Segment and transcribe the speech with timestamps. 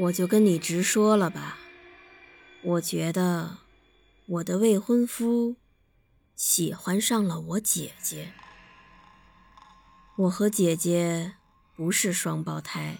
[0.00, 1.58] 我就跟你直说了吧，
[2.62, 3.58] 我觉得
[4.24, 5.56] 我的未婚夫
[6.34, 8.32] 喜欢上了我姐姐。
[10.16, 11.34] 我和姐姐
[11.76, 12.96] 不是双胞胎，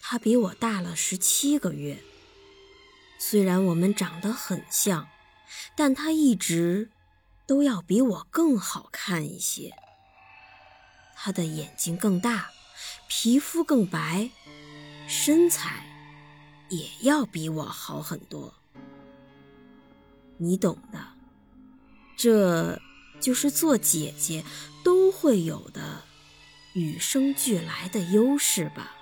[0.00, 1.98] 她比我大了十七个月。
[3.18, 5.08] 虽然我们长得很像，
[5.74, 6.92] 但她一直
[7.44, 9.74] 都要比我更好看一些。
[11.16, 12.50] 她的眼睛更大，
[13.08, 14.30] 皮肤更白，
[15.08, 15.86] 身材。
[16.68, 18.52] 也要比我好很多，
[20.36, 20.98] 你懂的。
[22.16, 22.78] 这
[23.20, 24.44] 就是做姐姐
[24.84, 26.02] 都会有的
[26.74, 28.92] 与生俱来的优势吧。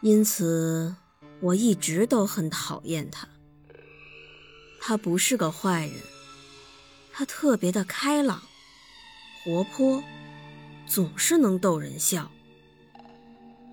[0.00, 0.94] 因此，
[1.40, 3.26] 我一直都很讨厌他。
[4.80, 5.94] 他不是个坏人，
[7.12, 8.42] 他特别的开朗、
[9.44, 10.02] 活泼，
[10.86, 12.30] 总是能逗人笑。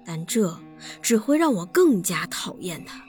[0.05, 0.57] 但这。
[1.01, 3.03] 只会让我更加讨厌他，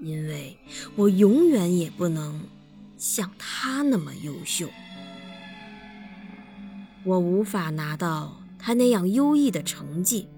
[0.00, 0.56] 因为
[0.94, 2.40] 我永远也不能
[2.96, 4.68] 像他那么优秀。
[7.04, 10.28] 我无法拿到他那样优异的成绩，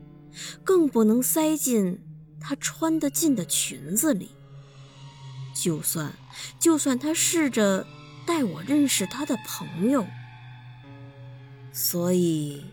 [0.63, 1.99] 更不能塞进
[2.39, 4.31] 他穿得进的裙子里。
[5.55, 6.13] 就算
[6.61, 7.85] 就算他试着
[8.27, 10.07] 带我认识他的朋友，
[11.73, 12.65] 所以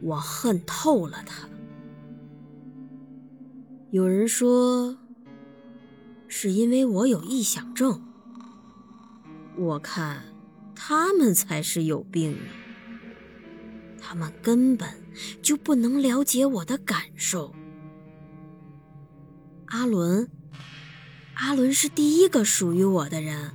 [0.00, 1.48] 我恨透了他。
[3.92, 4.96] 有人说，
[6.26, 8.02] 是因为我有臆想症。
[9.54, 10.22] 我看
[10.74, 12.38] 他们才是有病呢。
[14.00, 14.88] 他们根本
[15.42, 17.54] 就不能了解我的感受。
[19.66, 20.30] 阿伦，
[21.34, 23.50] 阿伦是第一个属于我的人，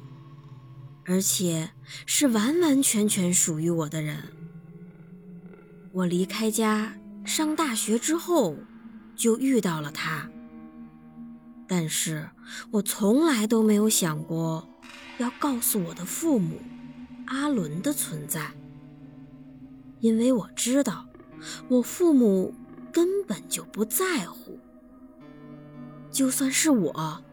[1.06, 1.72] 而且
[2.06, 4.26] 是完完全全属于我的人。
[5.94, 8.56] 我离开家上大学之后。
[9.18, 10.30] 就遇到了他，
[11.68, 12.30] 但是
[12.70, 14.70] 我从来都没有想过
[15.18, 16.62] 要告诉我的父母
[17.26, 18.52] 阿伦的存在，
[20.00, 21.08] 因为我知道
[21.68, 22.54] 我父母
[22.94, 24.60] 根本就不在乎。
[26.12, 27.24] 就算是我，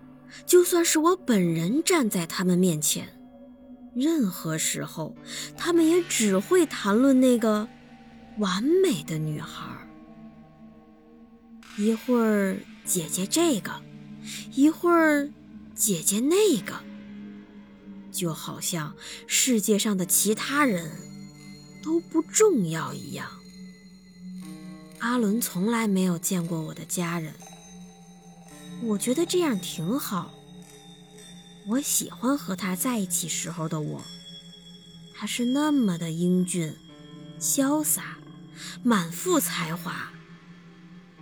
[0.46, 3.06] 就算是我本人站在他们面前，
[3.94, 5.14] 任何时候
[5.54, 7.68] 他们也只会谈论那个
[8.38, 9.83] 完美的女孩。
[11.76, 13.82] 一会儿姐姐这个，
[14.54, 15.28] 一会儿
[15.74, 16.74] 姐姐那个，
[18.12, 18.94] 就好像
[19.26, 20.90] 世界上的其他人
[21.82, 23.28] 都不重要一样。
[25.00, 27.34] 阿伦从来没有见过我的家人，
[28.82, 30.32] 我觉得这样挺好。
[31.66, 34.00] 我喜欢和他在一起时候的我，
[35.14, 36.76] 他是那么的英俊、
[37.40, 38.18] 潇洒、
[38.84, 40.10] 满腹才华。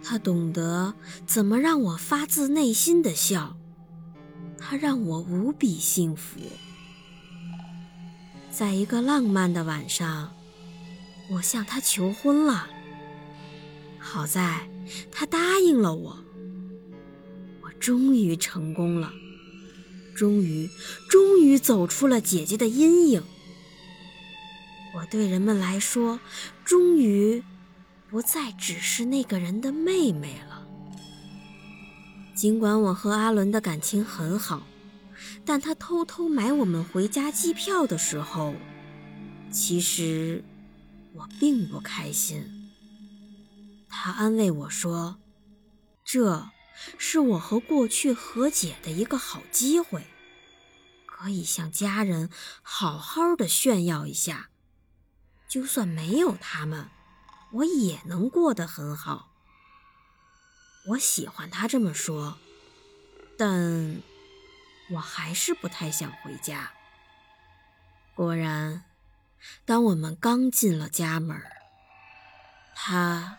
[0.04, 0.94] 他懂得
[1.26, 3.56] 怎么让我发自内心的笑，
[4.58, 6.40] 他让我无比幸福。
[8.50, 10.34] 在一个浪漫的晚上，
[11.30, 12.68] 我向他求婚了。
[13.98, 14.68] 好在
[15.10, 16.18] 他答应了我，
[17.62, 19.12] 我终于成功了，
[20.14, 20.68] 终于，
[21.08, 23.22] 终于走出了姐姐的阴影。
[24.96, 26.18] 我对人们来说，
[26.64, 27.42] 终于。
[28.12, 30.68] 不再只是那个人的妹妹了。
[32.34, 34.66] 尽管我和阿伦的感情很好，
[35.46, 38.54] 但他偷偷买我们回家机票的时候，
[39.50, 40.44] 其实
[41.14, 42.70] 我并不开心。
[43.88, 45.18] 他安慰我说
[46.04, 46.50] ：“这
[46.98, 50.04] 是我和过去和解的一个好机会，
[51.06, 52.28] 可以向家人
[52.60, 54.50] 好好的炫耀一下，
[55.48, 56.88] 就算没有他们。”
[57.52, 59.30] 我也能过得很好。
[60.88, 62.38] 我喜欢他这么说，
[63.36, 64.02] 但
[64.90, 66.72] 我还是不太想回家。
[68.14, 68.84] 果然，
[69.64, 71.40] 当我们刚进了家门，
[72.74, 73.38] 他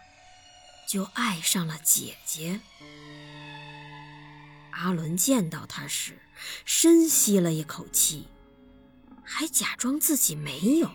[0.88, 2.60] 就爱上了姐姐。
[4.72, 6.20] 阿伦见到他时，
[6.66, 8.28] 深吸了一口气，
[9.24, 10.92] 还假装自己没有，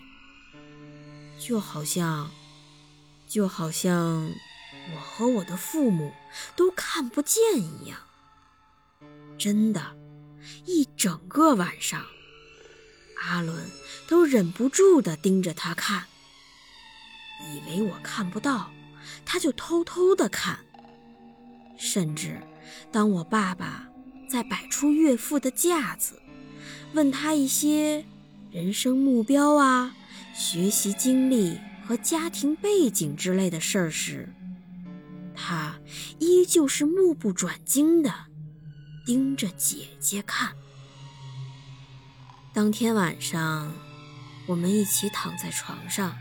[1.39, 2.31] 就好像。
[3.29, 4.33] 就好像
[4.95, 6.13] 我和我的父母
[6.57, 7.99] 都看不见一样。
[9.39, 9.97] 真的，
[10.65, 12.05] 一整个晚上，
[13.23, 13.71] 阿伦
[14.09, 16.07] 都忍不住地盯着他看，
[17.53, 18.71] 以为我看不到，
[19.25, 20.59] 他就偷偷地看。
[21.79, 22.41] 甚至，
[22.91, 23.87] 当我爸爸
[24.29, 26.21] 在摆出岳父的架子，
[26.95, 28.05] 问他一些
[28.51, 29.95] 人生目标啊、
[30.35, 34.29] 学习经历和家庭背景之类的事儿时，
[35.35, 35.75] 他
[36.19, 38.13] 依旧是目不转睛的
[39.07, 40.53] 盯着姐姐看。
[42.53, 43.73] 当天晚上，
[44.47, 46.15] 我们一起躺在床上，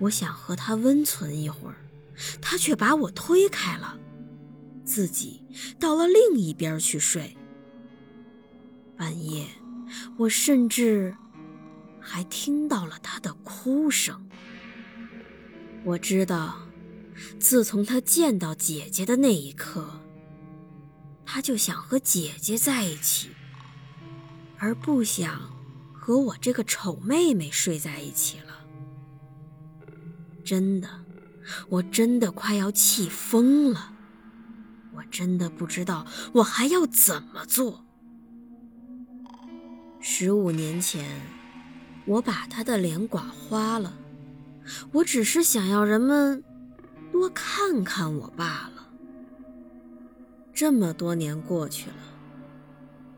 [0.00, 1.76] 我想和他温存一会儿，
[2.40, 3.96] 他却把我推开了。
[4.84, 5.46] 自己
[5.78, 7.36] 到了另一边去睡。
[8.96, 9.46] 半夜，
[10.16, 11.16] 我甚至
[12.12, 14.28] 还听到了他的哭声。
[15.82, 16.58] 我知道，
[17.40, 20.02] 自从他见到姐姐的那一刻，
[21.24, 23.30] 他就想和姐姐在一起，
[24.58, 25.40] 而不想
[25.94, 28.66] 和我这个丑妹妹睡在一起了。
[30.44, 31.06] 真的，
[31.70, 33.94] 我真的快要气疯了。
[34.94, 37.86] 我真的不知道我还要怎么做。
[39.98, 41.22] 十五年前，
[42.04, 43.92] 我把他的脸刮花了，
[44.92, 46.42] 我只是想要人们
[47.10, 48.88] 多看看我罢了。
[50.52, 51.96] 这么多年过去了，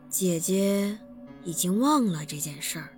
[0.09, 0.97] 姐姐
[1.43, 2.97] 已经忘了这件事儿，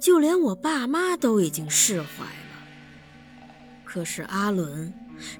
[0.00, 3.46] 就连我爸妈都已经释怀了。
[3.84, 4.92] 可是阿伦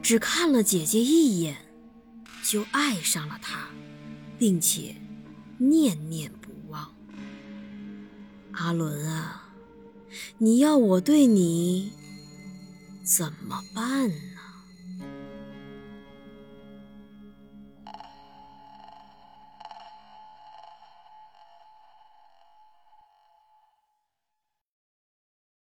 [0.02, 1.56] 只看了姐姐一眼。
[2.40, 3.66] 就爱上了她，
[4.38, 4.94] 并且
[5.58, 6.94] 念念不忘。
[8.52, 9.47] 阿伦啊，
[10.38, 11.92] 你要我对你
[13.02, 14.37] 怎么办呢？